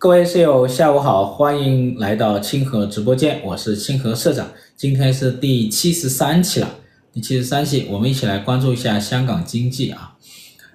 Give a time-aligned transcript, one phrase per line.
[0.00, 4.46] 各位室友，下午好，欢迎来到清河直播间，我是清河社长。
[4.76, 6.70] 今天是第七十三期了，
[7.12, 10.14] 第七十三期，我们一起来关注一下香港经济啊，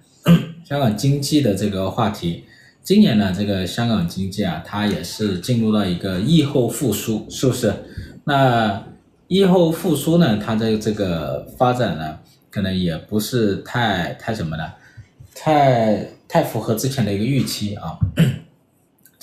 [0.67, 2.43] 香港经济的这个话题。
[2.83, 7.73] 今年呢，这个香港经济啊，它也是进入到一个疫后复苏，是不是？
[8.25, 8.85] 那
[9.29, 12.19] 疫后复苏呢，它的这个发展呢，
[12.51, 14.65] 可能也不是太太什么呢，
[15.33, 17.97] 太太符合之前的一个预期啊。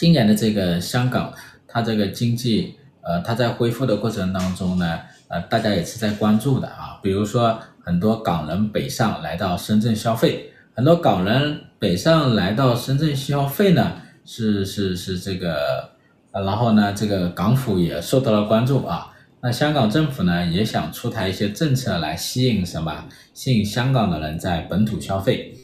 [0.00, 1.30] 今年的这个香港，
[1.68, 6.98] 它这个经济，呃，它在恢复的过程当中呢，呃，大家也是在关注的啊。
[7.02, 13.92] 比如说，很多港人北上来到深圳消费，很多港人北上来到深圳消费呢，
[14.24, 15.90] 是是是这个，
[16.32, 19.14] 呃，然后呢，这个港府也受到了关注啊。
[19.42, 23.04] 那香港政府呢，也想出台一些政策来吸引什么？
[23.34, 25.54] 吸引香港的人在本土消费。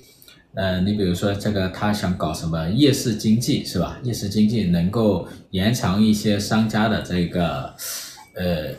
[0.57, 3.99] 呃，你比如说这个，他想搞什么夜市经济是吧？
[4.03, 7.75] 夜市经济能够延长一些商家的这个，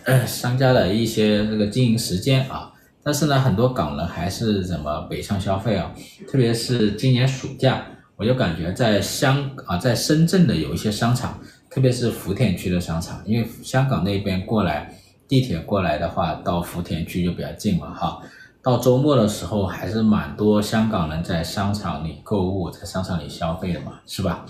[0.05, 2.73] 呃，商家的一些这个经营时间啊。
[3.03, 5.93] 但是呢，很多港人还是怎么北上消费啊？
[6.27, 14.91] 特别是今年暑假，我就感觉在香啊，在深圳的有一些商场，特别是福田区的商场，因为香港那边过来
[15.27, 18.19] 地铁过来的话，到福田区就比较近嘛，哈。
[18.67, 24.45] 到周末的时候，还是蛮多香港人在商场里购物，在商场里消费的嘛，是吧？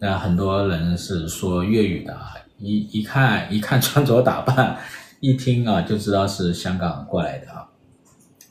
[0.00, 4.76] 那很多人是说粤语的啊，一一看一看穿着打扮，
[5.20, 7.66] 一听啊就知道是香港过来的啊。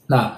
[0.08, 0.36] 那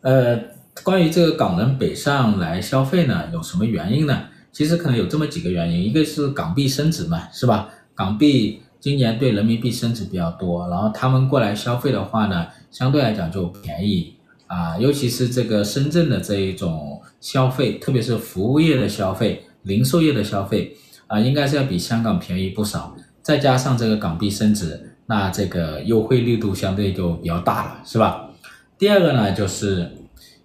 [0.00, 0.44] 呃，
[0.82, 4.28] 关于这个港人北上来消费呢，有什么原因呢？
[4.50, 7.68] 其实可能有这么几个原因，一个是港币升值嘛，是吧？
[7.94, 14.14] 港币今年对人民币升值比较多，然后他们过来消费的话呢，相对来讲就便宜
[14.46, 20.74] 啊，尤其是这个深圳的这一种消费，特别是服务业的消费、零售业的消费
[21.06, 22.96] 啊，应该是要比香港便宜不少。
[23.22, 28.30] 再加上这个港币升值，那这个优惠力度相对就比较大了，是吧？
[28.78, 29.90] 第二个呢，就是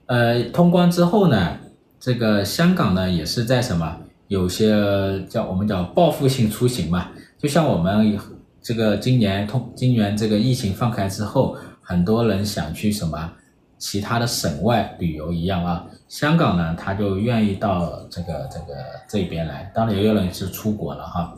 [0.07, 1.57] 呃，通关之后呢，
[1.99, 3.97] 这个香港呢也是在什么，
[4.27, 7.11] 有些叫我们叫报复性出行嘛，
[7.45, 8.17] 就像我们
[8.59, 11.55] 这个今年通今年这个疫情放开之后。
[11.87, 13.31] 很多人想去什么
[13.77, 18.73] 其他的省外旅游一样啊，香港呢，他就愿意到这个这个
[19.07, 19.71] 这边来。
[19.71, 21.35] 当然也有人是出国了哈，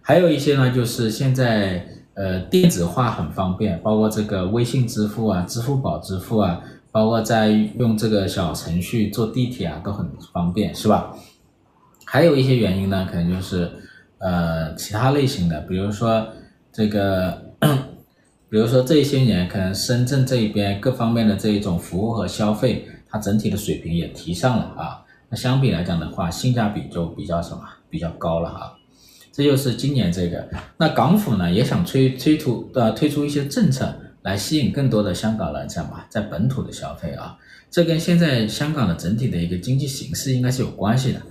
[0.00, 11.12] 还有一些呢，就是现在呃电子化很方便，包括这个微信支付啊、支付宝支付啊，包括在用这个小程序坐地铁啊都很方便，是吧？
[12.04, 13.68] 还有一些原因呢，可能就是
[14.22, 16.26] 呃其他类型的，比如说
[16.72, 17.42] 这个。
[18.52, 25.02] 比如说这些年，可能深圳这一边各方面的这一种服务和消费，它整体的水平也提上了啊。
[25.30, 28.76] 那相比来讲的话，性价比就比较什么，比较高了哈。
[29.32, 30.46] 这就是今年这个。
[30.76, 33.90] 那港府呢也想推推出呃推出一些政策
[34.20, 37.34] 来吸引更多的香港人什么在本土的消费啊。
[37.70, 41.22] 这跟现在香港的整体的一个经济形势应该是有关系的。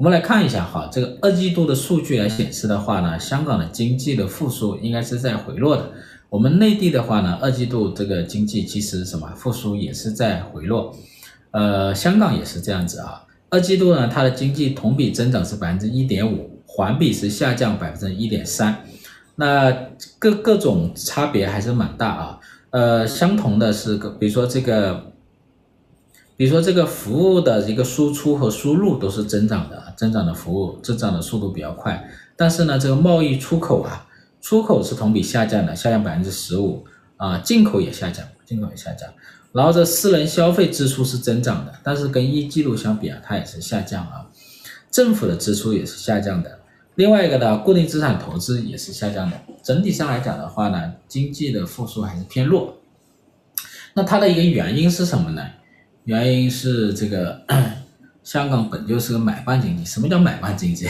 [0.00, 5.92] 我们来看一下哈，这个二季度的数据来显示的话呢，香港的经济的复苏应该是在回落的。
[6.30, 10.96] 我们内地的话呢，二季度这个经济其实什么复苏也是在回落，
[11.50, 13.26] 呃，香港也是这样子啊。
[13.50, 18.82] 二季度呢，它的经济同比增长是百分之一点五，环比是下降百分之一点三，
[19.36, 19.70] 那
[20.18, 22.40] 各各种差别还是蛮大啊。
[22.70, 25.09] 呃，相同的是个，比如说这个，
[26.40, 32.02] 比如说这个服务的一个输出和输入都是增长的，增长的服务增长的速度比较快，
[32.34, 34.06] 但是呢，这个贸易出口啊。
[34.40, 36.82] 出口是同比下降的，下降百分之十五
[37.18, 39.06] 啊，进口也下降，进口也下降。
[39.52, 44.26] 然后这私人消费支出是增长的，但是跟一季度相比啊，它也是下降啊。
[44.90, 46.60] 政府的支出也是下降的。
[46.94, 49.36] 另外一个呢，固定资产投资也是下降的。
[49.62, 52.78] 整体上来讲的话呢，经济的复苏还是偏弱。
[53.92, 55.46] 那它的一个原因是什么呢？
[56.04, 57.44] 原因是这个
[58.24, 59.84] 香港本就是个买办经济。
[59.84, 60.88] 什么叫买办经济？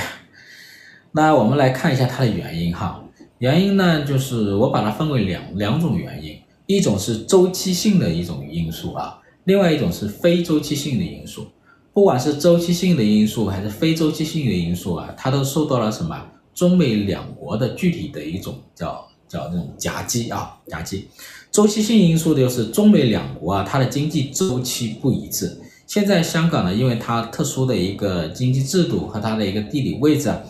[1.13, 3.03] 那我们来看一下它的原因哈。
[3.39, 11.47] 原因呢，就是我把它分为两两种原因，一种是周期性的一种因素啊，另外一种是非周期性的因素。
[11.93, 16.27] 不管是周期性的因素还是非周期性的因素啊，它都受到了什么？
[16.55, 21.09] 中美两国的具体的一种叫叫那种夹击啊，夹击。
[21.53, 25.59] 周期性因素就是中美两国啊，它的经济周期不一致。
[25.87, 30.41] 现在香港呢，因为它特殊的一个经济制度和它的一个地理位置啊。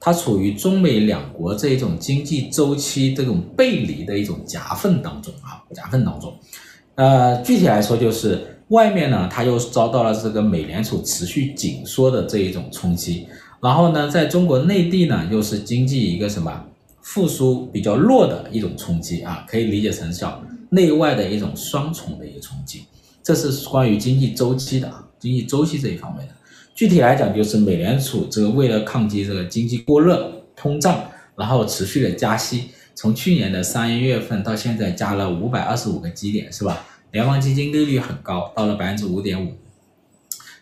[0.00, 6.32] 它处于中美两国这一种经济周期这种背离的一种夹缝当中啊，夹缝当中。
[6.94, 13.26] 呃，具体来说就是外面呢，它又遭到了这个美联储持续紧缩的这一种冲击，
[13.60, 16.64] 然后呢，在中国内地呢，又是经济一个什么
[17.08, 22.84] 复苏比较弱的一种冲击啊，可以理解成叫内外的一种双重的一个冲击。
[23.22, 26.34] 这是关于经济周期的啊，经济周期这一方面的。
[26.74, 31.02] 具体来讲，就是美联储这个为了抗击这个经济过热、通胀，
[31.34, 32.64] 然后持续的加息，
[32.94, 36.84] 从去年的三月份到现在加了五百二十五个基点，是吧？
[37.12, 39.54] 联邦基金利率很高，到了百分之五点五，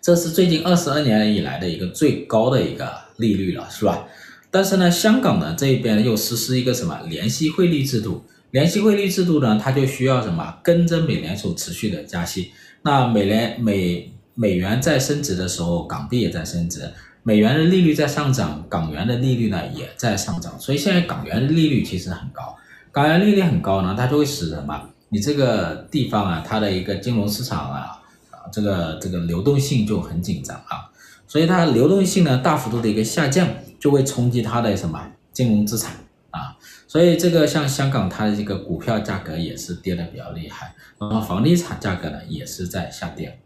[0.01, 4.07] 这是最近二十二年以来的一个最高的一个利率了，是吧？
[4.57, 8.25] 但是呢，香港呢这一边又实施一个什么联系汇率制度？
[8.53, 12.53] 联系汇率制度呢，它就需要什么跟着美联储持续的加息。
[12.81, 16.87] 那美联美美元在升值的时候，港币也在升值；
[17.23, 20.59] 美元的利率在上涨，港元的利率呢也在上涨。
[20.59, 22.57] 所以现在港元的利率其实很高，
[22.91, 24.89] 港元利率很高呢，它就会使什么？
[25.11, 28.01] 你这个地方啊，它的一个金融市场啊，
[28.31, 30.89] 啊，这个这个流动性就很紧张啊，
[31.27, 33.47] 所以它流动性呢大幅度的一个下降，
[33.79, 35.93] 就会冲击它的什么金融资产
[36.31, 36.57] 啊，
[36.87, 43.39] 所以这个像香港它的这个股票价格也是跌得比较厉害，然后房地产价格呢也是在下跌，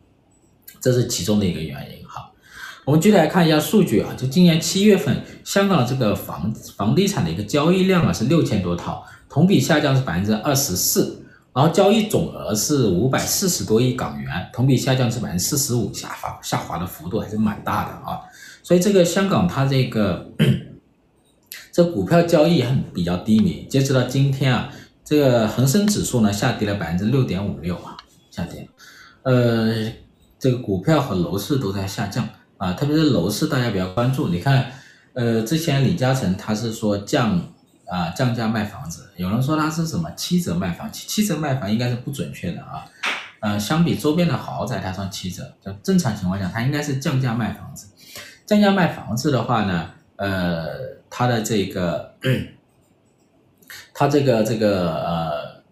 [0.81, 2.31] 这是其中的一个原因哈。
[2.85, 11.17] 我们具体来看一下数据啊，就今年七月份，香港的这个房房地产的一个交易量啊是六千多套，同比下降是百分之二十四。
[11.53, 18.21] 然后交易总额是五百四十多亿港元，同比下降是百分之四十五，下滑下滑的幅度还是蛮大的啊。
[18.71, 20.31] 所以这个香港它这个
[21.73, 24.73] 这股票交易很比较低迷，截止到今天啊，
[25.05, 27.97] 这个恒生指数呢下跌了百分之六点五六啊，
[28.31, 28.69] 下跌。
[29.25, 29.91] 呃，
[30.39, 32.29] 这个股票和楼市都在下降
[32.59, 34.29] 啊，特别是楼市大家比较关注。
[34.29, 34.71] 你看，
[35.15, 37.43] 呃，之前李嘉诚他是说降。
[37.87, 42.87] 啊，降价卖房子，有人说它是什么七折卖房，七七折卖房应该是不准确的啊。
[43.41, 45.43] 呃，相比周边的豪宅，它算七折。
[45.61, 47.89] 就正常情况下，它应该是降价卖房子。
[48.51, 50.67] 降价卖房子的话呢，呃，
[51.09, 52.17] 它的这个，
[53.95, 55.63] 它这个这个呃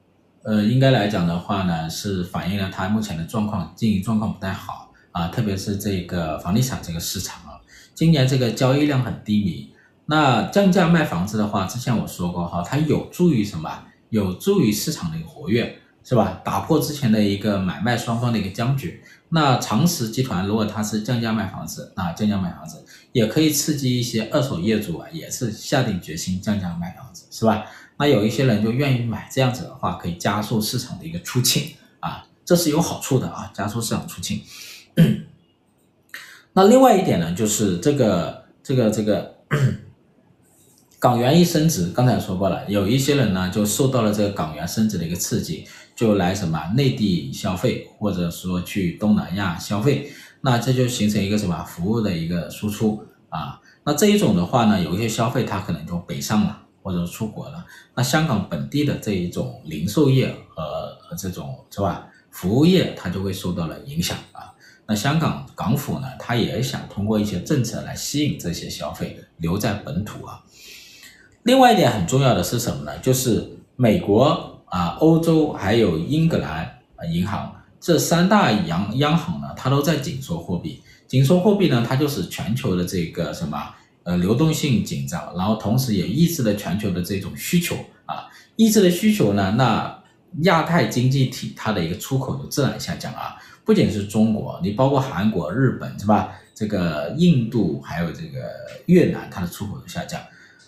[0.45, 7.59] 呃，应该来讲的话呢，是反映了它目前的状况，经营状况不太好啊，特别是这个房地产这个市场啊，
[7.97, 9.75] 今年这个交易量很低迷。
[10.07, 13.87] 那降价卖房子的话，之前我说过哈，它有助于什么？
[14.11, 16.41] 有助于市场的一个活跃，是吧？
[16.45, 19.03] 打破之前的一个买卖双方的一个僵局。
[19.31, 27.65] 那长实集团如果它是降价卖房子，那降价卖房子也可以刺激一些二手业主啊，也是下定决心降价卖房子，是吧？
[27.99, 31.71] 那有一些人就愿意买，这样子的话可以加速市场的一个出清
[32.01, 34.41] 啊，这是有好处的啊，加速市场出清。
[36.55, 39.37] 那另外一点呢，就是这个这个这个。
[41.01, 45.65] 港元一升值，刚才说过了，有一些人呢就受到了这个港元升值的一个刺激，
[45.99, 50.09] 就来什么内地消费，或者说去东南亚消费，
[50.43, 53.61] 那这就形成一个什么服务的一个输出啊。
[53.83, 57.67] 那这一种的话呢，有一些消费它可能就北上了，或者出国了。
[57.97, 64.55] 那香港本地的这一种零售业和和这种是吧服务业，它就会受到了影响啊。
[64.87, 70.45] 那香港港府呢，它也想通过一些政策来吸引这些消费留在本土啊。
[71.43, 72.97] 另外一点很重要的是什么呢？
[72.99, 76.65] 就是美国啊、欧洲还有英格兰
[76.97, 80.82] 啊银行这三大央央行呢，它都在紧缩货币。
[81.06, 83.56] 紧缩货币呢，它就是全球的这个什么
[84.03, 90.02] 呃流动性紧张，然后同时也抑制了全球的这种需求啊，抑制了需求呢，那
[90.43, 93.37] 亚太经济体它的一个出口就自然下降啊。
[93.64, 96.33] 不仅是中国，你包括韩国、日本是吧？
[96.54, 98.50] 这个印度还有这个
[98.87, 100.21] 越南，它的出口都下降。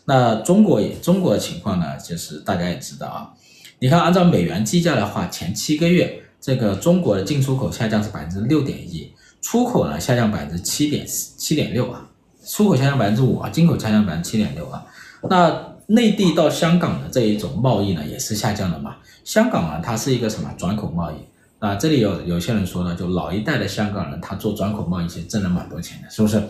[0.04, 3.32] 那中国也中国的情况呢，就是大家也知道啊，
[3.80, 9.10] 你看按照美元计价的话，前七个月这个中国的进出口下降是百分之六点一，
[9.40, 12.06] 出口呢下降百分之七点七点六啊，
[12.46, 14.84] 出口下降百分之五啊，进口下降百分之七点六啊。
[15.30, 18.96] 那内地到香港的这一种贸易呢，也是下降的嘛。
[19.24, 21.14] 香港啊，它是一个什么转口贸易
[21.58, 21.74] 啊？
[21.76, 26.42] 这里有有些人说呢，就老一代的香港人，他做转口贸易其实挣了蛮多钱的，是不是？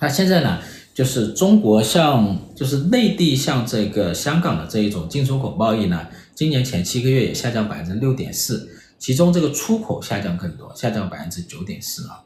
[0.00, 0.58] 那现在呢？
[0.94, 6.06] 就是中国向，就是内地向这个香港的这一种进出口贸易呢，
[6.42, 8.68] 今年前七个月也下降百分之六点四，
[8.98, 12.24] 其中这个出口下降更多，下降百分之九点四啊。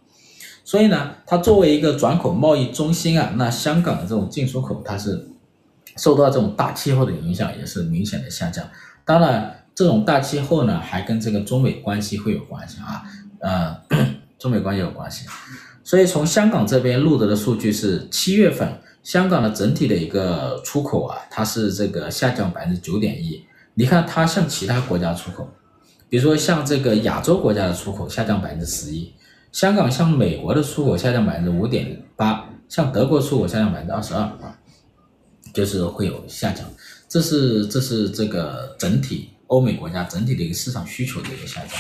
[0.64, 5.28] 所以呢，它作为一个转口贸易中心啊，那香港的这种进出口它是
[5.98, 8.66] 受到这种大气候的影响，也是明显的下降。
[9.04, 13.02] 当然，这种大气候呢，还跟这个中美关系会有关系啊，
[13.40, 13.76] 呃，
[14.38, 15.26] 中美关系有关系。
[15.84, 23.44] 所以从香港这边录得的数据是七月份，香港的整体的一个出口啊，它是这个下降百分之九点一。
[23.78, 25.46] 你看它向其他国家出口，
[26.08, 29.12] 比如说像这个亚洲国家的出口下降百分之十一，
[29.52, 34.58] 香港向美国的出口下降百分之五点八，像德国出口下降百分之二十二啊，
[35.52, 36.64] 就是会有下降。
[37.06, 41.78] 这是这是这个整体欧美国家整体的一个市场需求的一个下降。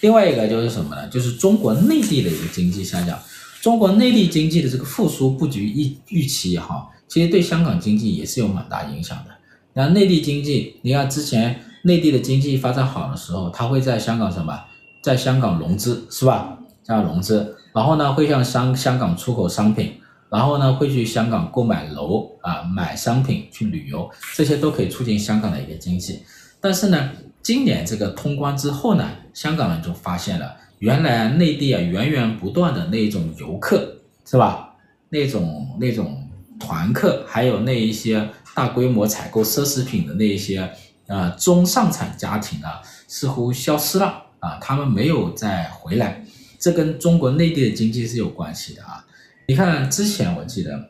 [0.00, 1.08] 另外一个就是什么呢？
[1.08, 3.16] 就是中国内地的一个经济下降。
[3.60, 9.31] 中国内地经济的这个复苏不及预预期也好，其实对香港经济也是有蛮大影响的。
[9.74, 14.58] 那内地经济，你看之前内地的经济发展好的时候，它会在香港什么，
[15.02, 16.58] 在香港融资是吧？
[16.84, 19.94] 像融资，然后呢会向香香港出口商品，
[20.28, 26.20] 然后呢会去香港购买楼啊，买商品去旅游，这些都可以促进香港的一个经济。
[26.60, 27.10] 但是呢，
[27.42, 30.56] 今年这个通关之后呢，香港人就发现了。
[30.80, 34.74] 原来内地啊，源源不断的那种游客是吧？
[35.10, 40.70] 那种那种团客，还有那一些大规模采购奢侈品的那些啊、
[41.06, 46.24] 呃、中上产家庭啊，似乎消失了啊，他们没有再回来，
[46.58, 49.04] 这跟中国内地的经济是有关系的啊。
[49.48, 50.88] 你看之前我记得，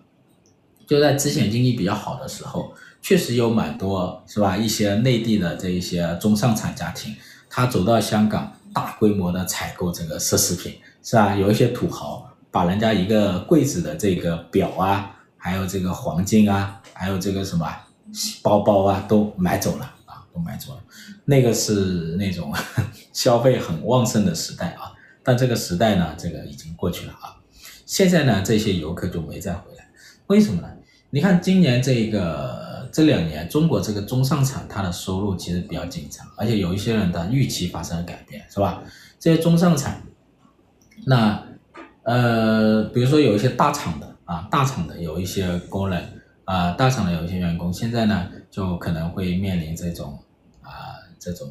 [0.86, 4.56] 就在之前经济比较好的时候，确实有蛮多是吧？
[4.56, 7.14] 一些内地的这一些中上产家庭，
[7.48, 8.52] 他走到香港。
[8.74, 11.36] 大规模的采购这个奢侈品是吧？
[11.36, 17.68] 有一些土豪把人家一个柜子的这个表啊，还有这个黄金啊，还有这个什么
[18.44, 20.80] 包包啊，都买走了啊，都买走了。
[21.24, 22.54] 那个是那种
[23.12, 24.92] 消费很旺盛的时代啊，
[25.24, 27.34] 但这个时代呢，这个已经过去了啊。
[27.84, 29.88] 现在呢，这些游客就没再回来，
[30.28, 30.68] 为什么呢？
[31.10, 32.70] 你看今年这个。
[32.92, 38.82] 这两年，中国这个中上产它的收入其实比较紧张，而且有一些人的预期发生了改变，是吧？
[39.18, 40.02] 这些中上产，
[41.06, 41.42] 那
[42.02, 46.06] 呃，比如说有一些大厂的啊，大厂的有一些工人
[46.44, 50.18] 啊，大厂的有一些员工，现在呢就可能会面临这种
[50.60, 50.70] 啊
[51.18, 51.48] 这种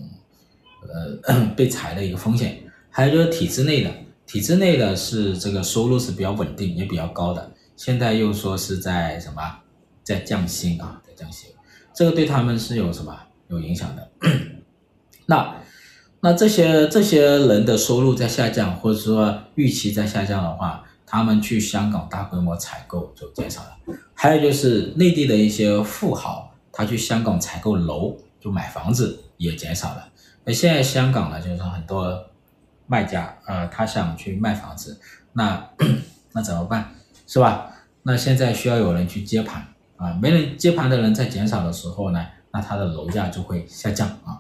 [1.26, 2.58] 呃 被裁的一个风险。
[2.90, 3.92] 还有就是体制内的，
[4.26, 9.42] 体制内的是这个收入是比较稳定也比较高的，现在又说是在什么？
[10.04, 11.52] 在降薪啊，在降薪，
[11.94, 13.16] 这个对他们是有什么
[13.50, 14.12] 有影响的？
[15.28, 15.56] 那
[16.22, 23.78] 那这些这些人的收入在下降，或者说预期在下降的话，他们去香港大规模采购就减少了。
[24.14, 30.08] 还有就是内地的一些富豪，他去香港采购楼就买房子也减少了。
[30.46, 32.18] 那现在香港呢，就是说很多
[32.88, 34.98] 卖家呃，他想去卖房子，
[35.34, 35.70] 那
[36.32, 36.96] 那怎么办？
[37.28, 37.70] 是吧？
[38.04, 39.68] 那现在需要有人去接盘。
[39.98, 44.40] 啊，没人接盘的人在减少的时候呢，那它的楼价就会下降啊。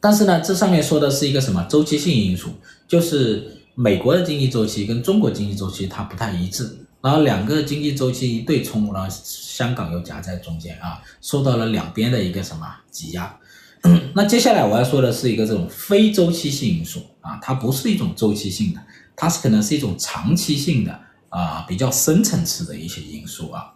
[0.00, 2.50] 但是呢，这上面说的是一个什么周期性因素，
[2.88, 13.38] 就是美国的经济周期跟中国经济周期它不太一致，然后两个经济周期一对冲，然后香港又夹在中间啊，受到了两边的一个什么挤压。
[14.14, 18.80] 那接下来我要说的是一个这种非周期性因素啊，它不是一种周期性的，
[19.16, 21.00] 它是可能是一种长期性的。
[21.32, 23.72] 啊，比较深层次的一些因素啊。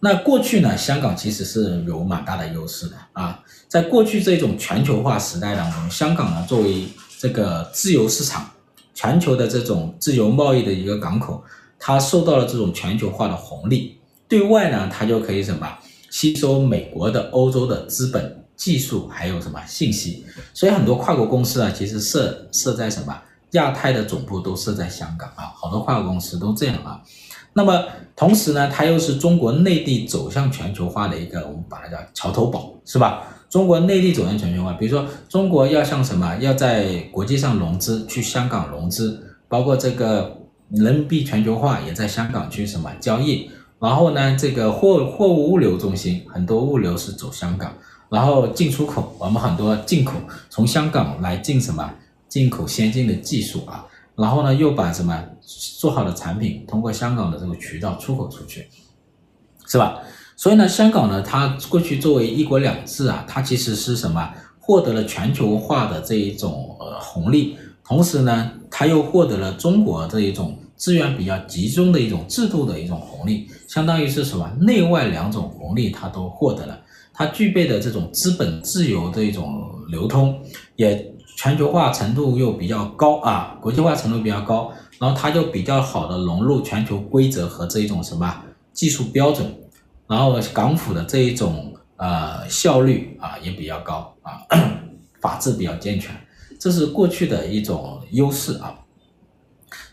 [0.00, 3.42] 那过去呢，香港其实是有蛮大的优势的啊。
[3.68, 6.84] 在过去这种全球化时代当中，香港呢作为
[7.18, 8.50] 这个自由市场、
[8.94, 11.42] 全球的这种自由贸易的一个港口，
[11.78, 13.98] 它受到了这种全球化的红利。
[14.26, 15.68] 对外呢，它就可以什么
[16.10, 20.24] 吸收美国的、欧洲的资本、技术，还有什么信息。
[20.54, 23.14] 所以很多跨国公司啊，其实设设在什么？
[23.50, 27.00] 亚太的总部都设在香港啊，好多跨国公司都这样啊。
[27.52, 27.84] 那么
[28.16, 33.22] 同时呢，它又是中国内地走向全球化的一个，我们把它叫桥头堡，是吧？
[33.54, 40.38] 中国内地走向全球化，比如说中国要像什么，要在国际上融资，去香港融资，包括这个
[40.70, 43.48] 人民币全球化也在香港去什么交易。
[43.78, 47.72] 然后呢，这个货货物物流中心很多物流是走香港，
[48.08, 50.14] 然后进出口，我们很多进口
[50.50, 51.88] 从香港来进什么？
[52.28, 55.24] 进口先进的技术啊，然后呢，又把什么
[55.78, 58.66] 做好的产品通过香港的这个渠道出口出去，
[59.68, 60.00] 是吧？
[60.36, 64.30] 所以呢，香港呢，它过去作为一国两制啊，它其实是什么？
[64.60, 74.50] 获得了全球化的这一种呃红利，同时呢，它又获得了中国这一种资源比较集中的一种制度的一种红利，相当于是什么？
[74.60, 76.80] 内外两种红利它都获得了，
[77.12, 80.38] 它具备的这种资本自由的一种流通
[80.76, 81.10] 也。
[81.36, 88.32] 全球化程度又比较高啊，国际化程度比较高，然后它就比较好的融入全球规则和这一种什么
[88.72, 89.52] 技术标准，
[90.06, 94.40] 然后港府的这一种呃效率啊也比较高啊，
[95.20, 96.14] 法治比较健全，
[96.58, 98.78] 这是过去的一种优势啊。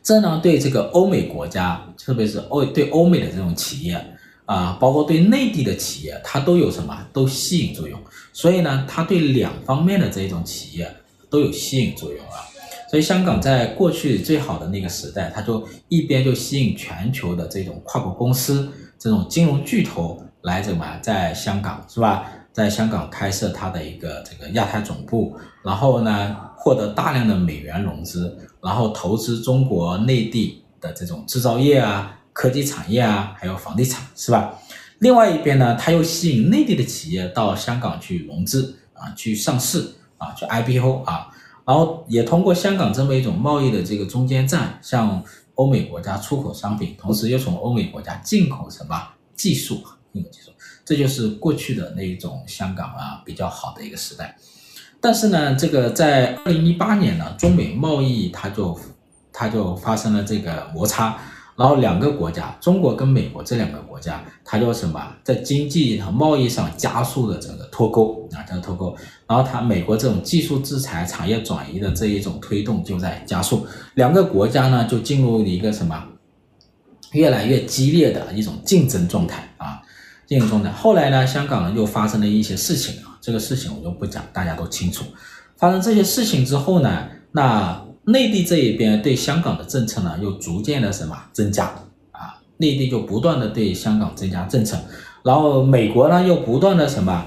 [0.03, 4.03] 这呢对这个欧美国家，特别是欧对欧美的这种企业
[4.45, 7.99] 啊，包括对内地的企业，它都有什么都吸引作用，
[8.33, 10.89] 所以呢，它对两方面的这种企业。
[11.31, 12.43] 都有吸引作用啊，
[12.89, 18.69] 所以香港在过去最好的那个时代，它就一边就吸引全球的这种跨国公司、
[19.01, 22.23] 这种金融巨头来怎么在香港是吧？
[22.53, 34.53] 在香港开设它的一个这个亚太总部，然后呢获得大量的美元融资，然后投资中国内地的这种制造业啊、科技产业啊，还有房地产是吧？
[34.99, 41.27] 另外一边呢，它又吸引内地的企业到香港去融资啊，去上市啊，去 IPO 啊。
[41.63, 45.23] 然后也通过香港这么一种贸易的这个中间站，向
[45.61, 50.49] 欧美国家出口商品，同时又从欧美国家进口什么技术啊，进口技术，
[50.83, 54.35] 这就是过去的那一种香港啊比较好的一个时代。
[54.99, 58.79] 但是呢，这个在二零一八年呢，中美贸易它就
[59.31, 61.19] 它就发生了这个摩擦。
[61.61, 68.95] 然后两个国家，中国跟美国这两个国家，它就什么，在经济和贸易上加速的这个脱钩啊，叫脱钩。
[69.27, 76.03] 然后它美国这种技术制裁、产业转移的这一种推动就在加速，两个国家呢就进入了一个什么，
[77.11, 79.83] 越来越激烈的一种竞争状态啊，
[80.25, 80.71] 竞争状态。
[80.71, 85.05] 后来呢，香港呢又发生了一些事情啊，这个事情我就不讲，大家都清楚。
[85.57, 87.85] 发生这些事情之后呢，那。
[88.05, 91.65] 内地这一边对香港的政策呢，又逐渐的什么增加
[92.11, 92.41] 啊？
[92.57, 94.75] 内地就不断的对香港增加政策，
[95.23, 97.25] 然后美国呢又不断的什么，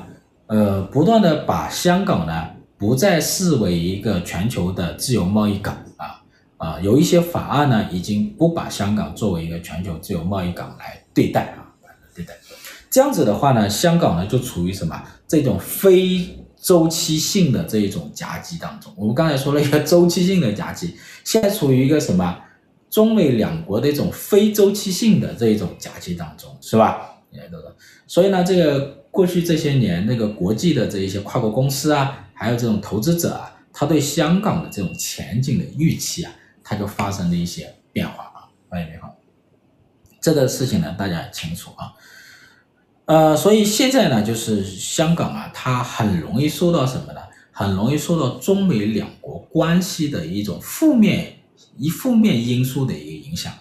[0.49, 6.21] 呃，不断的把香港呢不再视为一个全球的自由贸易港啊
[6.57, 11.71] 啊，有一些法案呢已经不把香港作为一个全球自由贸易港来对待啊，
[12.15, 12.35] 对待。
[12.91, 16.39] 这样子的话呢，香港呢就处于什么这种非。
[16.65, 22.39] 周期性的这一种夹击当中，我们刚才说了一个周期性的夹击，现在处于一个什么
[22.89, 27.21] 中美两国的一种非周期性的这一种夹击当中，是吧？
[28.07, 28.81] 所以呢，这个
[29.11, 39.13] 过去这些年，那个国际的这一些跨国公司啊，还有这种投资者啊，他对香港的这种前景的预期啊，它就发生了一些变化啊，发现变化。
[40.19, 41.93] 这个事情呢，大家也清楚啊。
[43.07, 47.21] 呃，所以现在呢，就是香港啊，它很容易受到什么呢？
[47.53, 51.37] 很容易受到中美两国关系的一种负面、
[51.77, 53.53] 一负面因素的一个影响。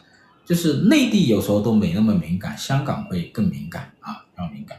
[0.45, 4.77] 就是内地有时候都没那么敏感，香港会更敏感啊，更敏感，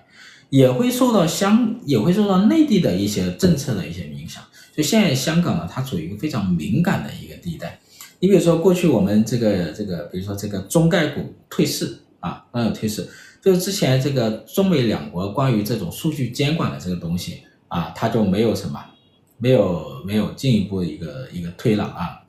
[0.51, 4.43] 也会受到香，也会受到内地的一些政策的一些影响。
[4.75, 7.79] 所以现在香港呢，它处于一个非常敏感的一个地带。
[8.19, 13.09] 你比如说，过去我们这个这个，比如说这个中概股退市啊，那有退市。
[13.45, 18.83] 就是之前这个中美两国关于这种数据监管的这个东西啊，它就没有什么，
[19.37, 22.23] 没有没有进一步的一个一个推让啊，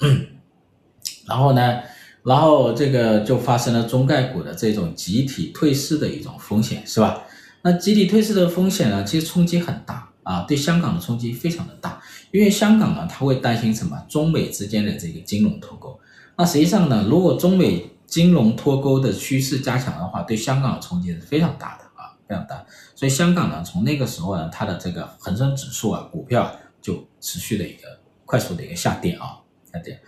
[1.25, 1.80] 然后呢，
[2.23, 7.23] 然后这个就发生了中概股的这种集体退市的一种风险，是吧？
[7.62, 12.01] 那集体退市的风险呢，其实冲击很大啊，对香港的冲击非常的大，
[12.32, 14.06] 因为香港呢，它会担心什么？
[14.10, 15.97] 中美之间的这个金融脱钩。
[16.38, 22.65] 那实际上呢，如果中美金融脱钩的趋势加强的话，对香港的冲击是非常大的啊，非常大。
[22.95, 26.49] 所以香港呢，从那个时候呢，它的这个恒生指数啊，股票
[26.82, 29.99] 就持续的一个快速的一个下跌啊，下跌。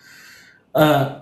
[0.71, 1.19] 呃，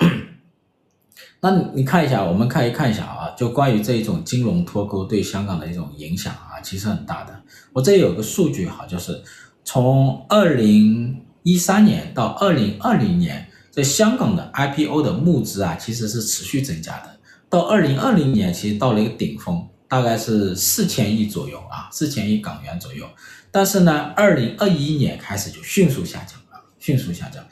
[1.41, 7.41] 那你看一下，我们可以看一下啊，就关于这一种金融脱钩对香港的一种影响啊，其实很大的。
[7.73, 9.23] 我这里有个数据哈，就是
[9.63, 13.49] 从二零一三年到二零二零年。
[13.75, 17.19] 在香港的 IPO 的募资啊，其实是持续增加的。
[17.49, 23.05] 到二零二零年，其实到了一个顶峰，大概是四千亿左右啊，四千亿港元左右。
[23.51, 27.43] 但是呢，二零二一年开始就迅速下降了，迅速下降。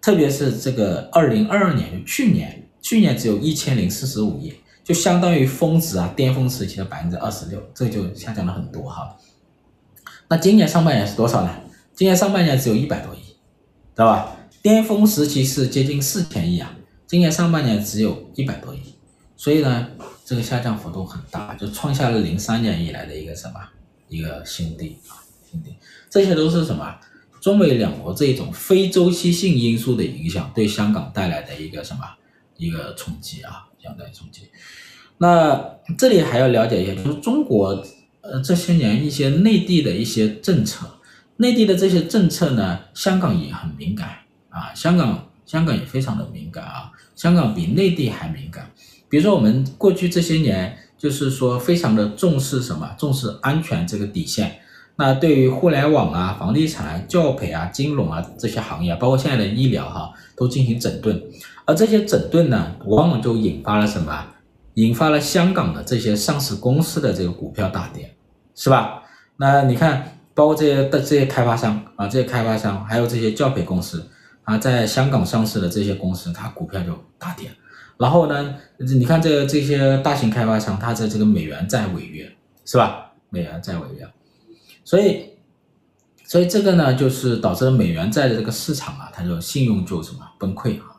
[0.00, 9.14] 特别是这个二零二二年，就去年，去年只有一千零四十五亿，就相当于峰值啊，巅峰时期的百分之二十六，这就下降了很多哈。
[10.28, 11.50] 那今年上半年是多少呢？
[11.94, 14.35] 今年上半年只有一百多亿，知道吧？
[14.66, 16.76] 巅峰时期是接近四千亿啊，
[17.06, 18.78] 今年上半年只有一百多亿，
[19.36, 19.86] 所以呢，
[20.24, 23.60] 这个下降幅度很大，就创下了零三年以来的一个什么
[24.08, 25.72] 一个新低啊，新低。
[26.10, 26.98] 这些都是什么？
[27.40, 32.00] 中美两国这一种非周期性因素的影响，对香港带来的一个什么
[32.56, 34.50] 一个冲击啊，相对冲击。
[35.18, 37.86] 那这里还要了解一下，就是中国
[38.20, 40.98] 呃这些年一些内地的一些政策，
[41.36, 44.25] 内地的这些政策呢，香港也很敏感。
[44.56, 48.70] 啊，香港香港也非常的敏感啊，香港比内地还敏感。
[49.08, 52.90] 比如说我们过去这些年，就是说非常的重视什么？
[52.98, 54.60] 重视安全这个底线。
[54.96, 61.22] 那对于互联网啊、房地产啊、教培啊、金融啊这些行业，包括现在的医疗哈、都进行整顿。
[61.66, 64.26] 而这些整顿呢，往往就引发了什么？
[64.74, 68.14] 引发了香港的这些上市公司的这个股票大跌，
[68.54, 69.02] 是吧？
[69.36, 74.06] 那你看，包括这些的这些开发商啊，这些开发商还有这些教培公司。
[74.46, 77.50] 啊，在香港上市的这些公司，它股票就大跌。
[77.98, 82.30] 然后呢，你看这这些大型开发商，它的这个美元债违约，
[82.64, 83.12] 是吧？
[83.28, 84.08] 美元债违约，
[84.84, 85.30] 所以，
[86.24, 90.94] 所以这个呢，就是导致了美元债的这个市场啊，它就信用就什么崩溃啊。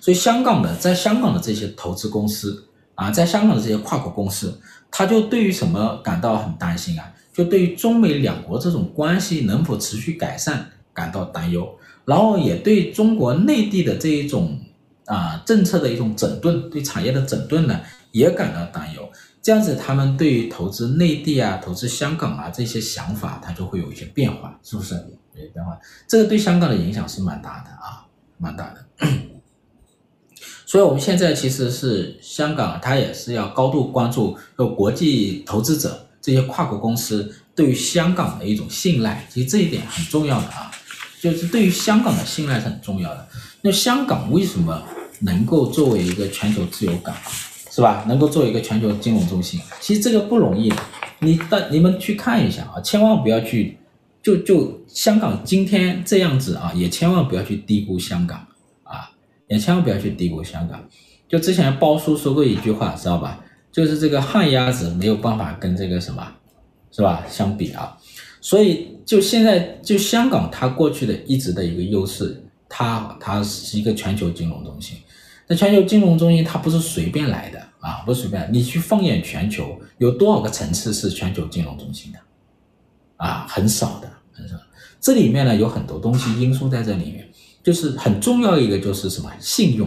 [0.00, 2.64] 所以香港的，在香港的这些投资公司
[2.94, 4.58] 啊，在香港的这些跨国公司，
[4.90, 7.12] 他就对于什么感到很担心啊？
[7.34, 11.68] 就对于中美两国这种关系能否持续改善感到担忧。
[12.10, 14.58] 然后也对中国内地的这一种
[15.04, 19.08] 啊政策的一种整顿，对产业的整顿呢，也感到担忧。
[19.40, 24.94] 这样子，他们对于投资内地啊、投资香港啊这些想法，它就会有一些变化，是不是？
[25.36, 28.04] 有些变化，这个对香港的影响是蛮大的啊，
[28.38, 28.84] 蛮大的。
[30.66, 40.69] 所以，我们现在其实是香港，它也是要高度关注，有国际投资者这些跨国公司对于香港的一种信赖，其实这一点很重要的啊。
[41.20, 43.28] 就是对于香港的信赖是很重要的。
[43.62, 44.82] 那香港为什么
[45.20, 47.14] 能够作为一个全球自由港，
[47.70, 48.04] 是吧？
[48.08, 50.72] 能够作为一个全球金融中心，其实这个不容易。
[51.20, 53.76] 你但你们去看一下啊，千万不要去
[54.22, 58.46] 就就香港今天这样子啊，也千万不要去低估香港
[58.84, 59.10] 啊，
[59.46, 60.82] 也千万不要去低估香港。
[61.28, 63.44] 就之前包叔说过一句话，知道吧？
[63.70, 66.26] 就是这个旱鸭子没有办法跟这个什么，
[66.90, 67.22] 是吧？
[67.28, 67.98] 相比啊。
[68.40, 74.96] 所以，就现在，就香港，它过去的一直的一个优势，它它是一个全球金融中心。
[75.46, 78.48] 那全球金融中心，它不是随便来的啊，不是随便。
[78.50, 82.18] 你去放眼全球，有多少个城市是全球金融中心的？
[83.16, 84.54] 啊，很少的，很少。
[85.00, 87.28] 这里面呢，有很多东西因素在这里面，
[87.62, 89.86] 就是很重要一个就是什么信用，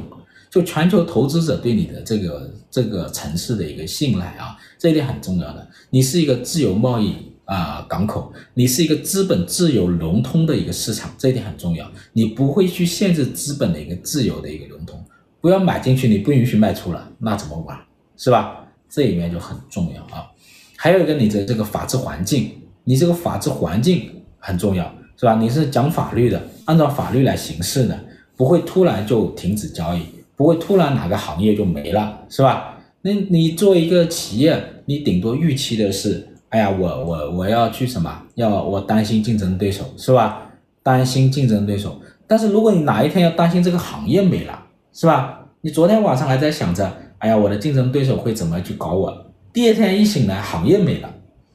[0.51, 5.67] 就全球投资者对你的这个这个城市的一个信赖啊，这一点很重要的。
[5.89, 7.32] 你是一个自由贸易。
[7.45, 11.86] 啊、港口，你是一个资本自由流通的一个市场，这一点很重要。
[12.13, 15.03] 你不会去限制资本的一个自由的一个流通，
[15.41, 17.77] 不要买进去，你不允许卖出了，那怎么玩？
[18.15, 18.65] 是吧？
[18.89, 20.32] 这里面就很重要啊。
[20.77, 22.51] 还有一个，你的这个法治环境，
[22.86, 24.86] 你这个法治环境很重要，
[25.17, 25.36] 是吧？
[25.36, 27.99] 你是讲法律的，按照法律来行事的，
[28.38, 30.01] 不会突然就停止交易，
[30.38, 32.79] 不会突然哪个行业就没了，是吧？
[33.01, 36.29] 那你作为一个企业，你顶多预期的是。
[36.53, 38.15] 哎呀，我我我要去什么？
[38.35, 40.51] 要我担心竞争对手是吧？
[40.83, 41.99] 担心竞争对手。
[42.27, 45.39] 但是如果你哪一天要担心这个行业没了，是吧？
[45.61, 49.31] 你昨天晚上还在想着，哎呀，我的竞争对手会怎么去搞我？
[49.51, 51.11] 第二天一醒来，行业没了，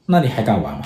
[0.07, 0.81] 那你还敢玩吗？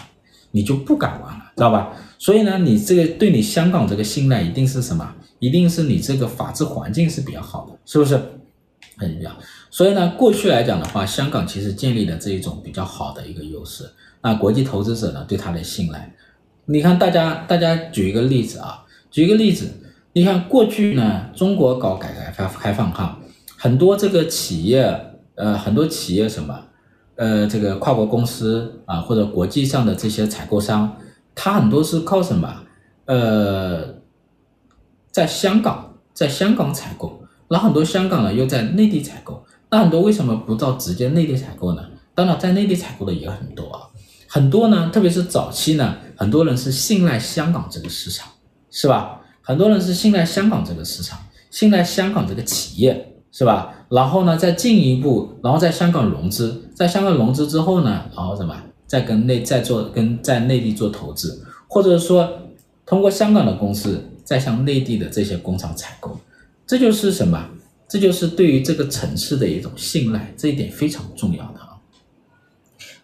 [0.52, 1.92] 你就不敢玩了，知道吧？
[2.20, 5.12] 所以呢，你这个对你香港这个信赖一定是什么？
[5.40, 8.16] 一定是你这个法治环境是比较好的，是不是？
[8.96, 9.32] 很重要。
[9.72, 13.84] 所以呢，过去来讲的话，香港其实建立了这一种比较好的一个优势。
[14.24, 16.16] 那国际投资者呢，对他的信赖，
[16.66, 19.70] 你看大家，大家举一个例子啊，举一个例子，
[20.14, 23.20] 你看过去呢，中国搞改革开开放哈，
[23.58, 24.98] 很多这个企业，
[25.36, 26.58] 呃，很多企业什么，
[27.16, 30.96] 呃，这个跨国公司啊，或者国际上的这些采购商，
[31.36, 32.64] 他很多是靠什么？
[33.06, 33.96] 呃，
[35.12, 41.84] 在香港，在香港采购，那很多香港呢又在内地采购，那很多为什么不到直接内地采购呢？
[42.16, 43.90] 当然，在内地采购的也很多啊。
[44.34, 48.28] 很多呢，特别是早期呢，很多人是信赖香港这个市场，
[48.72, 49.22] 是吧？
[49.44, 51.20] 很多人是信赖香港这个市场，
[51.52, 53.86] 信赖香港这个企业，是吧？
[53.92, 58.60] 然后呢，再进一步，然后在香港融资，在香港融资之后呢，然后什么？
[58.88, 62.28] 再跟内再做跟在内地做投资，或者说
[62.88, 66.20] 通过香港的公司再向内地的这些工厂采购，
[66.66, 67.40] 这就是什么？
[67.88, 71.60] 这就是对于这个城市的一种信赖，这一点非常重要的。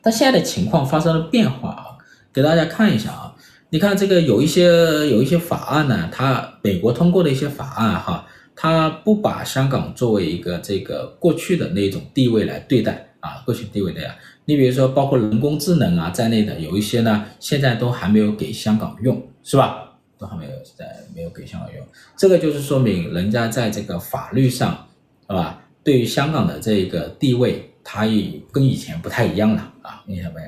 [0.02, 1.86] 但现在的情况发生了变化啊，
[2.32, 3.36] 给大家看一下啊，
[3.70, 4.64] 你看这个有一些
[5.10, 19.86] 有一些法案呢，它美国通过的一些法案哈，它不把香港作为一个这个过去的那种地位来对待啊，过去地位的呀，你比如说包括人工智能啊在内的有一些呢，现在都还没有给香港用，是吧？
[20.18, 20.86] 都还没有在
[21.16, 21.86] 没有给香港用，
[22.18, 24.88] 这个就是说明人家在这个法律上，
[25.28, 25.62] 是吧？
[25.84, 27.69] 对于香港的这个地位。
[27.92, 30.48] 它也跟以前不太一样了啊，明白没有？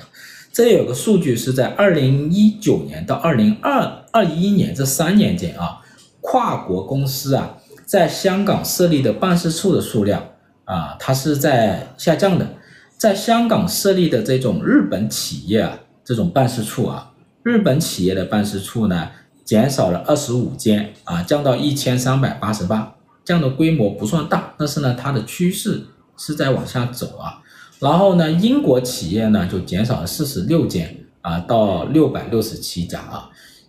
[0.54, 5.82] 这有个数据是在二零一九年到二零二二一年这三年间啊，
[6.20, 10.24] 跨国公司啊在香港设立的办事处的数量
[10.66, 12.48] 啊，它是在下降的。
[12.96, 19.10] 在香港设立的这种日本企业啊，这种办事处啊，日本企业的办事处呢，
[19.44, 22.94] 减少了二十五间啊，降到一千三百八十八，
[23.26, 25.82] 这样的规模不算大，但是呢，它的趋势。
[26.24, 27.42] 是在往下走啊，
[27.80, 33.28] 然后呢，英国企业呢就减少了四十六间啊，到六百六十七家啊。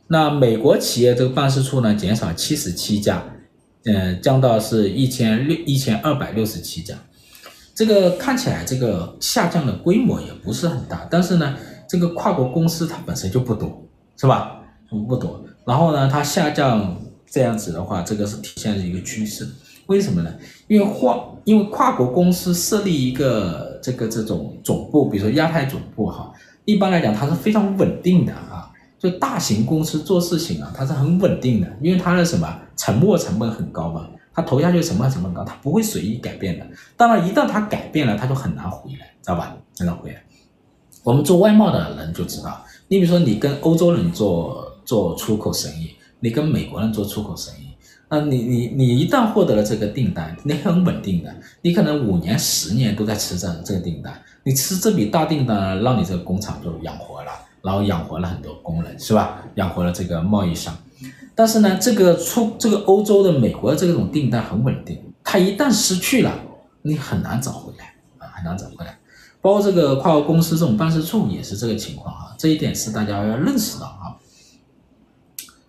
[0.08, 3.24] 那美国企业这个办事处呢，减少七十七家，
[3.84, 6.94] 嗯，降到是一千六一千二百六十七家。
[7.74, 11.56] 这个看起来这个下降的规模也不是很大，但是呢，
[11.88, 13.82] 这个跨国公司它本身就不多，
[14.18, 14.60] 是吧？
[15.08, 15.42] 不多。
[15.64, 19.48] 然后呢，它下降这样子的话，这个是体现了一个趋势。
[19.86, 20.34] 为什么呢？
[20.68, 26.32] 因为跨因为跨国公司设立一个这个这种总部，比如说亚太总部哈，
[26.64, 28.70] 一般来讲它是非常稳定的啊。
[28.98, 34.08] 就大型公司做事情啊，它是很稳定的，因为它的什么沉没成本很高嘛。
[34.32, 36.64] 它投下去沉没成本高，它不会随意改变的。
[36.96, 39.56] 当然，一旦它改变了，它就很难回来，知道吧？
[39.76, 40.22] 很难回来。
[41.02, 47.71] 我们做外贸的人就知道，你比如说你跟欧洲人做做出口生意，你跟美国人做出口生意，
[48.12, 59.42] 那你你你一旦获得了这个订单，你很稳定的，你可能五年、十年都在吃这这个订单，你吃这笔大订单，让你这个工厂就养活了，然后养活了很多工人，是吧？
[59.54, 60.76] 养活了这个贸易商。
[61.34, 66.38] 但是呢，这个出这个欧洲的、美国的这种订单很稳定，它一旦失去了，
[66.82, 68.98] 你很难找回来啊，很难找回来。
[69.40, 74.20] 包括这个跨国公司这种办事处也是这个情况啊，这一点是大家要认识到啊，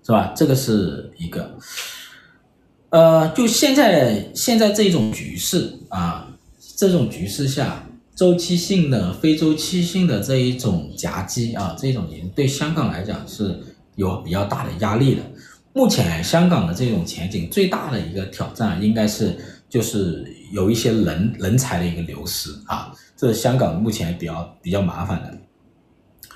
[0.06, 0.34] 是吧？
[0.36, 1.58] 这个是一个，
[2.93, 6.27] 呃，就现在现在这种局势啊，
[6.77, 7.84] 这种局势下，
[8.15, 13.60] 周期性的、非周期性的这一种夹击啊，这种也对香港来讲是
[13.95, 15.23] 有比较大的压力的。
[15.73, 19.36] 目前香港的这种前景最大的一个挑战，应该是
[19.67, 25.36] 就是有一些人人才的一个流失啊，这是香港目前比较比较麻烦的。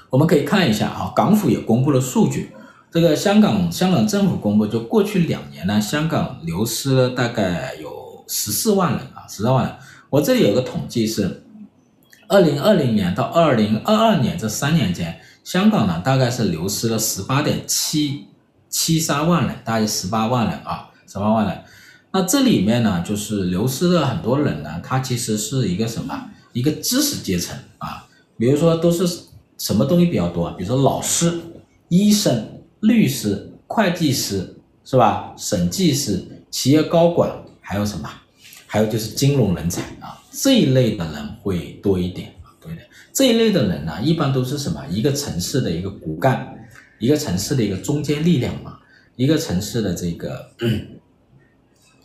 [0.10, 2.50] 我们可以看一下啊，港府也公布了数据，
[2.92, 9.76] 这个香港香港政府公布，就过去两年呢，香港流失了大概有十四万人啊，十四万人。
[10.10, 11.44] 我这里有个统计是，
[12.28, 18.28] 二零二零年到二零二二年这三年间，香港呢大概是流失了十八点七。
[18.70, 21.64] 七三万人，大约十八万人啊，十八万人。
[22.12, 26.30] 那这里面呢，就是流失的很多人呢，他其实是一个什么？
[26.52, 28.06] 一个知识阶层啊。
[28.38, 29.08] 比如说都是
[29.58, 30.52] 什么东西比较多？
[30.52, 31.40] 比如说老师、
[31.88, 35.34] 医生、律师、会计师，是吧？
[35.38, 38.10] 审计师、企业高管，还有什么？
[38.66, 42.88] 还有就是金融人才啊，这一类的人会多一点啊，多一点。
[43.14, 44.86] 这一类的人呢，一般都是什么？
[44.88, 46.54] 一个城市的一个骨干。
[47.00, 48.80] 一个城市的一个中坚力量嘛，
[49.16, 50.50] 一个城市的这个，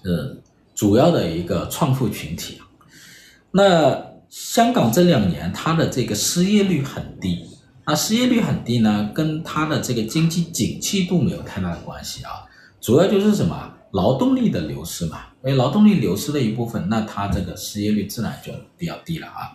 [0.02, 0.36] 呃，
[0.74, 2.60] 主要的一个创富群体。
[3.52, 7.42] 那香港这两年它的这个失业率很低，
[7.84, 12.46] 那失业率很低呢，跟它的这个经济景气度没有太大的关系啊，
[12.80, 13.74] 主要就是什么？
[13.92, 19.52] 劳动力的流失嘛，因为劳动力流失的一部分，那它这个失业率自然就比较低了啊。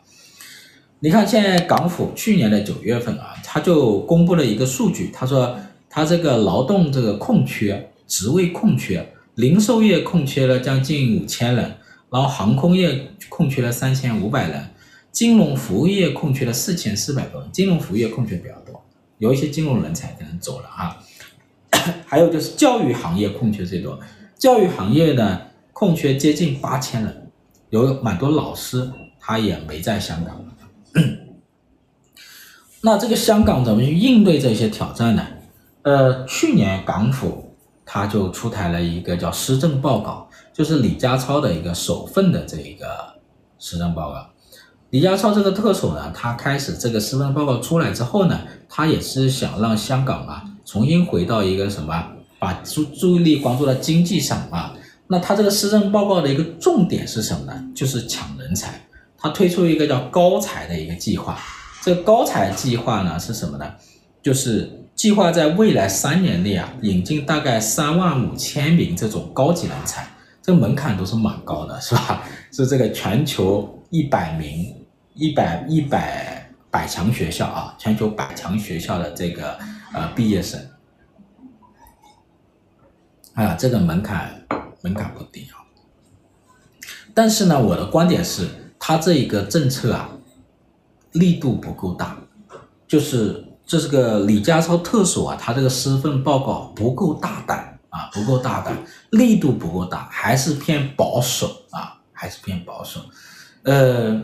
[0.99, 5.57] 你看，现在港府去年的九月份啊，他就公布了一个数据，他说
[5.89, 11.77] 他这个劳动这个空缺，职位空缺，零售业空缺了将近五千人，
[12.11, 14.69] 然后航空业空缺了三千五百人，
[15.17, 18.85] 金融服务业空缺了四千四百多人，金融服务业空缺比较多，
[19.17, 21.03] 有一些金融人才可能走了啊，
[22.05, 23.99] 还有就是教育行业空缺最多，
[24.37, 25.41] 教育行业呢
[25.73, 27.31] 空缺接近八千人，
[27.71, 30.45] 有蛮多老师他也没在香港。
[32.81, 35.25] 那这个香港怎么去应对这些挑战呢？
[35.81, 42.85] 呃，去年港府他就出台了一个叫施政报告，就是李家超的一个首份的这一个
[43.57, 44.29] 施政报告。
[44.91, 52.07] 李家超这个特首呢，他开始这个施政报告出来之后呢，他也是想让香港啊重新回到一个什么，
[52.39, 54.73] 把注注意力关注到经济上啊。
[55.07, 57.63] 那他这个施政报告的一个重点是什么呢？
[57.75, 58.81] 就是抢人才。
[59.17, 61.37] 他推出一个叫高才的一个计划，
[61.81, 63.65] 这个高才计划呢是什么呢？
[64.21, 70.07] 就是计划在未来三年内啊，引进大概三万五千名这种高级人才，
[70.41, 72.23] 这个门槛都是蛮高的，是吧？
[72.51, 79.57] 是这个全球一百名、一百一百百强学校啊，全球百强学校的这个
[79.93, 80.59] 呃毕业生，
[83.33, 84.41] 啊，这个门槛
[84.81, 85.63] 门槛不低啊。
[87.13, 88.47] 但是呢，我的观点是。
[88.79, 90.07] 他这一个政策啊，
[91.13, 92.15] 力度不够大，
[92.87, 98.77] 就是这是个李家超特首啊，他这个施政报告不够大胆啊，不够大胆，
[99.09, 103.01] 力度不够大，还是偏保守啊，还是偏保守。
[103.67, 104.21] 呃，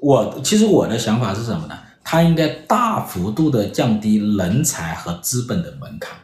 [0.00, 1.76] 我其实我的想法是什么呢？
[2.04, 6.16] 他应该大幅度的降低人才和资本的门槛，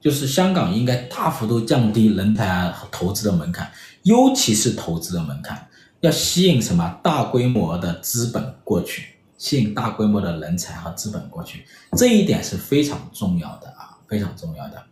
[0.00, 3.68] 就是香港应该大幅度降低人才和投资的门槛，
[4.04, 5.66] 尤其是投资的门槛。
[6.00, 11.64] 要吸引什么大规模的资本过去，吸引大规模的人才和资本过去，
[11.96, 13.98] 这一点是非常重要的啊。
[14.08, 14.82] 非常重要的。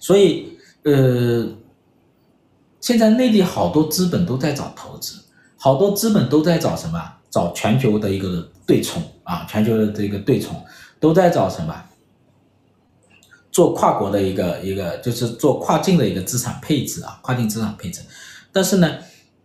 [0.00, 1.46] 所以，呃，
[2.80, 5.22] 现在内地好多资本都在找投资，
[5.62, 7.00] 好多资本都在找什么？
[7.30, 10.60] 找全球的一个对冲啊，全球的这个对冲
[10.98, 11.72] 都在找什么？
[13.52, 18.00] 做跨国的一个一个，就是做跨境的一个资产配置啊，跨境资产配置。
[18.50, 18.98] 但是呢，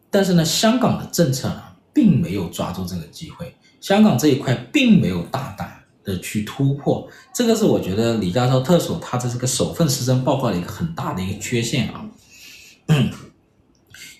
[0.09, 1.61] 但是呢，香港的政策呢，
[1.93, 12.03] 并没有抓住这个机会，香港这一块并没有大胆的去突破，这个是我觉得李家超特首他的这个首份施政报告的一个很大的一个缺陷啊。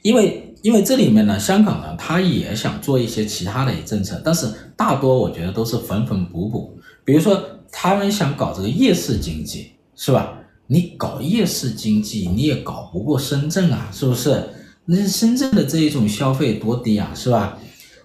[0.04, 7.42] 因为因为这里面呢，香港呢，他也想做一些其他的政策，但是大多我觉得都是缝缝补补，比如说
[7.72, 9.72] 他们想搞这个夜市经济。
[10.00, 10.38] 是吧？
[10.68, 14.44] 你搞夜市经济，你也搞不过深圳啊，是不是？
[14.86, 17.58] 那深圳的这一种消费多低啊，是吧？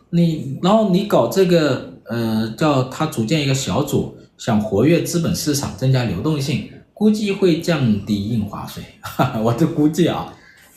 [0.08, 8.82] 你然后你搞这个，呃，叫他组建一个小组，想活跃资本市场，增加流动性，估计会降低印花税。
[9.02, 10.32] 哈哈，我就估计啊，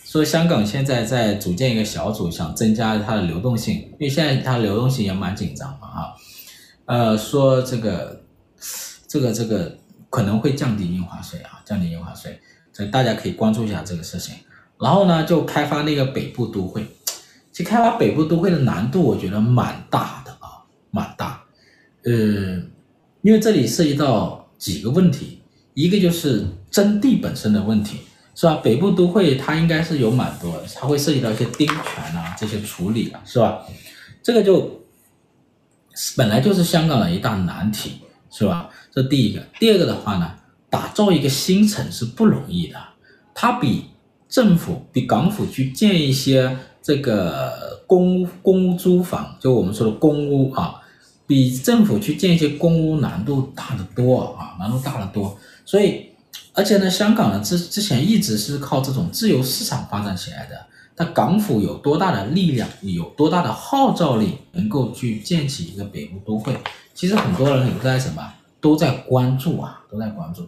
[0.06, 6.16] 说香港现在在组建一个小组，想增加它的流动性，因为现在它流动性也蛮紧张嘛，哈，
[6.86, 8.22] 呃，说这个，
[9.06, 9.78] 这个，这个。
[10.08, 12.40] 可能会降低印花税啊，降低印花税，
[12.72, 14.34] 所以大家可以关注一下这个事情。
[14.80, 16.86] 然后呢，就开发那个北部都会，
[17.52, 21.44] 其实开发北部都会的难度我觉得蛮大的啊，蛮大。
[22.06, 22.14] 呃，
[23.24, 25.42] 因为这里涉及到几个问题，
[25.74, 27.98] 一个就是征地本身的问题，
[28.36, 28.60] 是吧？
[28.64, 31.76] 北部都会它应该是有蛮多，它会涉及到一些丁权
[32.16, 33.64] 啊这些处理啊，是吧？
[34.22, 34.82] 这个就
[36.16, 38.02] 本来就是香港的一大难题。
[38.38, 38.70] 是吧？
[38.92, 40.30] 这第一个，第二个的话呢，
[40.70, 42.78] 打造一个新城是不容易的，
[43.34, 43.86] 它比
[44.28, 50.82] 政府、比港府去建一些这个公公租房，就我们说的公屋啊，
[51.26, 55.40] 比政府去建一些公屋难度大得多啊，难度大得多。
[55.64, 56.10] 所以，
[56.56, 60.66] 而且呢，香港呢之之前一直是靠这种自由市场发展起来的，
[60.96, 66.58] 但港府有多大的力量，有多大的号召力，能够去建起一个北部都会？
[66.94, 70.48] 其实很多人都在什么，都在关注啊，都在关注。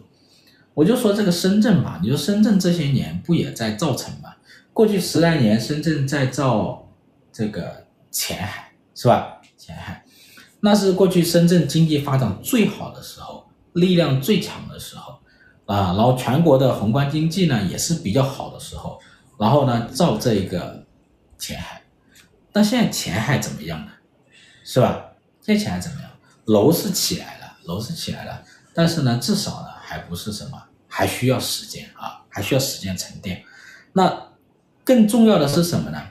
[0.72, 4.30] 我就说这个深圳吧，你说深圳这些年不也在造城吗？
[4.72, 6.88] 过去十来年，深圳在造
[7.30, 9.42] 这个前海，是吧？
[9.58, 10.04] 前海，
[10.60, 15.17] 那是过去深圳经济发展最好的时候，力量最强的时候
[15.68, 15.94] 啊。
[15.94, 18.98] 然后全国的宏观经济呢也是比较好的时候，
[19.38, 20.84] 然后呢造这个
[21.38, 21.80] 前海。
[22.50, 23.92] 但现在前海怎么样呢？
[24.64, 25.12] 是吧？
[25.40, 26.10] 现在前海怎么样？
[26.46, 28.42] 楼是起来了，楼是起来了，
[28.74, 33.44] 但是呢，至少呢还不是什么，还需要时间啊，还需要时间沉淀。
[33.92, 34.30] 那
[34.84, 36.02] 更重要的是什么呢？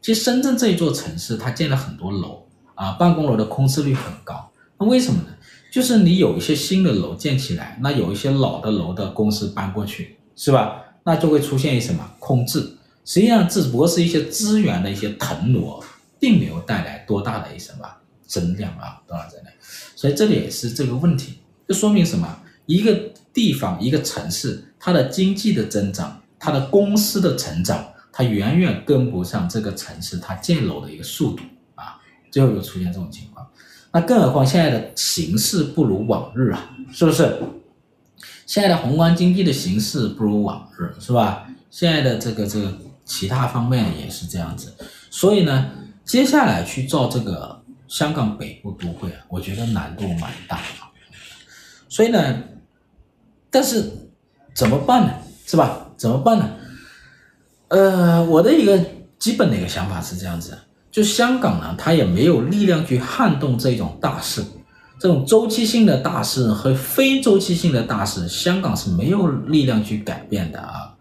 [0.00, 4.50] 其实深圳这一座城市，它建了很多楼啊，办公楼的空置率很高。
[4.78, 5.34] 那为什么呢？
[5.78, 10.82] 就是你有一些新的楼建起来，那有一些老的楼的公司搬过去，是吧？
[11.04, 12.58] 那就会出现一什么空置。
[13.04, 15.84] 实际上，只不过是一些资源的一些腾挪，
[16.18, 17.88] 并没有带来多大的一什么。
[18.26, 19.54] 增量啊，多少增量？
[19.94, 21.38] 所以这里也是这个问题，
[21.68, 22.40] 这说明什么？
[22.66, 22.92] 一个
[23.32, 31.44] 地方、一个城市，它的经济的增长，它的公司的成长，它远远跟不上这个城市它建楼的一个速度
[31.76, 32.00] 啊，
[32.32, 33.37] 最后就出现这种情况。
[33.92, 37.38] 那更何况现在的形势不如往日啊，是不是？
[38.46, 41.46] 现在的宏观经济的形势不如往日，是吧？
[41.70, 42.72] 现在的这个这个
[43.04, 44.74] 其他方面也是这样子，
[45.10, 45.70] 所以呢，
[46.04, 47.56] 接下来去造这个。
[47.88, 50.62] 香港北部都会啊，我觉得难度蛮大的，
[51.88, 52.42] 所以呢，
[53.50, 53.90] 但是
[54.52, 55.14] 怎么办呢？
[55.46, 55.88] 是吧？
[55.96, 56.50] 怎么办呢？
[57.68, 58.78] 呃，我的一个
[59.18, 60.58] 基本的一个想法是这样子，
[60.98, 64.42] 就香港呢，它也没有力量去撼动这种大势，
[64.98, 70.92] 这种周期性的大势和非周期性的大势，香港是没有力量去改变的啊。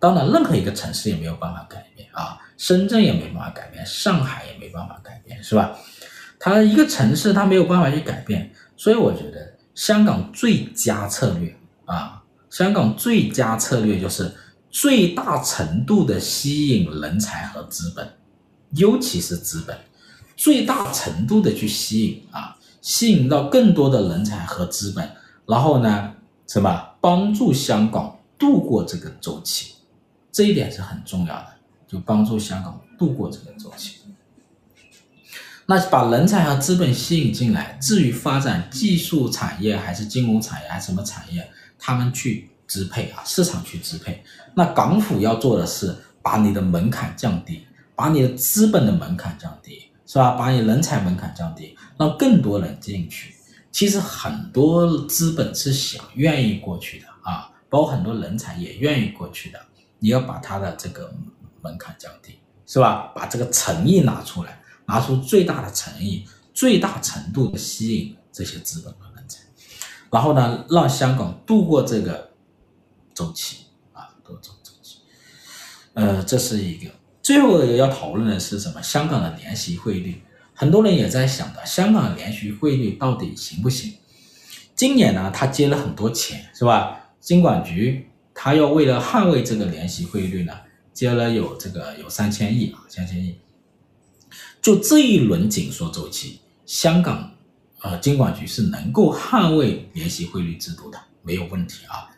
[0.00, 5.70] 当然，任何一个城市也没有办法改变啊，深圳也没办法改变，上海也没办法改变，是吧？
[6.40, 14.32] 它一个城市，它没有办法去改变，所以我觉得香港最佳策略啊，香港最佳策略就是
[14.68, 18.04] 最大程度的吸引人才和资本，
[18.76, 19.78] 尤其是资本，
[20.36, 25.10] 最大程度的去吸引啊，吸引到更多的人才和资本，
[25.46, 26.14] 然后呢，
[26.46, 29.74] 什么帮助香港度过这个周期，
[30.32, 31.46] 这一点是很重要的，
[31.86, 33.98] 就帮助香港度过这个周期。
[35.66, 41.48] 那把人才和资本吸引进来，至于发展技术产业还是金融产业还是什么产业，
[41.78, 44.22] 他们去支配啊，市场去支配。
[44.54, 50.32] 那港府要做的是把你的门槛降低，把你的资本的门槛降低，是吧？
[50.32, 53.34] 把你人才门槛降低，让更多人进去。
[53.70, 57.50] 其实很多资本是想愿意过去的啊。
[57.70, 59.58] 包括很多人才也愿意过去的。
[59.98, 61.12] 你要把他的这个
[61.60, 63.10] 门槛降低，是吧？
[63.16, 69.40] 把这个诚意拿出来，拿出最大的诚意，最大程度的吸引这些资本和人才，
[70.12, 72.30] 然后呢，让香港度过这个
[73.12, 74.98] 周期啊，度过这个周期。
[75.94, 76.92] 呃，这是一个。
[77.24, 78.82] 最后要讨论的是什么？
[78.82, 80.20] 香港的联席汇率，
[80.52, 83.94] 很多人也在想的，香港联席汇率到底行不行？
[84.76, 87.00] 今年呢，他接了很多钱，是吧？
[87.20, 88.10] 金管局。
[88.36, 90.52] 他要为了捍卫这个联席汇率呢，
[90.92, 93.38] 接了有这个有三千亿啊，三千亿。
[94.60, 97.32] 就这一轮紧缩周期，香港
[97.80, 102.10] 呃金管局是能够捍卫联席汇率制度的，没有问题啊。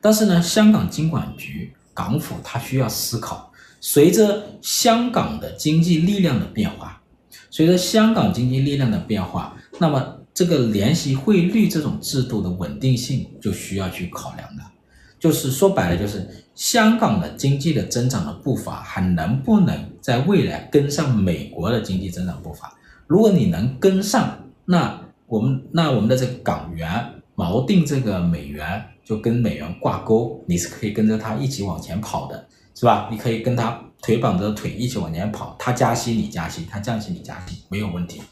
[0.00, 3.47] 但是呢，香港金管局港府它需要思考，
[3.80, 7.00] 随着香港的经济力量的变化，
[7.50, 14.62] 随着香港经济力量的变化，那么这个联席汇率这种制度的稳定性就需要去考量的。
[15.18, 22.72] 就是说白了，就是香港的经济的增长的步伐还能不能在未来跟上美国的经济增长步伐？
[23.08, 26.88] 如果你能跟上，那我们那我们的这个港元
[27.34, 32.46] 锚定这个美元就跟美元挂钩，你是可以跟着它一起往前跑的，
[32.78, 33.08] 是吧？
[33.10, 38.22] 你可以跟他腿绑着腿一起往前跑，他加息你加息，他降息你加息，没有问题。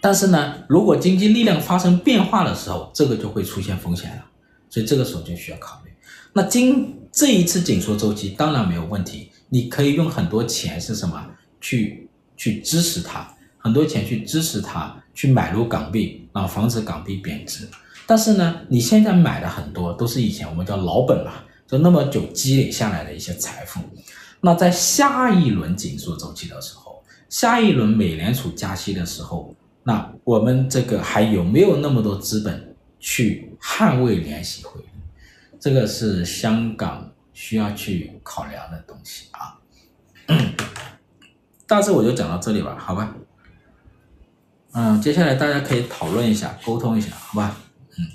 [0.00, 4.24] 但是呢，如果经济力量发生变化的时候，这个就会出现风险了。
[4.70, 5.90] 所以这个时候就需要考虑。
[6.32, 11.22] 那今这一次紧缩周期当然没有问题，你可以用很多钱是什么
[11.60, 17.68] 去去支持它，很多钱去支持它，去买入港币啊，防止港币贬值。
[18.06, 23.80] 但是呢，你现在买的很多都是以前我们叫老本了，就那么久积累下来的一些财富。
[24.40, 29.54] 那在下一轮紧缩周期的时候，下一轮美联储加息的时候，
[29.84, 32.64] 那我们这个还有没有那么多资本？
[33.00, 34.86] 去捍卫联席会议，
[35.60, 39.54] 这个是香港需要去考量的东西啊。
[41.64, 43.14] 大致我就讲到这里吧，好吧？
[44.72, 47.56] 嗯，接下来大家可以讨论一下，沟通一下，好吧？
[47.96, 48.08] 嗯。